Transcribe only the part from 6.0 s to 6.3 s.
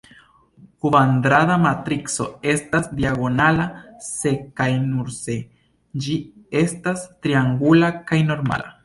ĝi